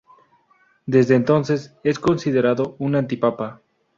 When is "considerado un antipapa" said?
1.99-3.61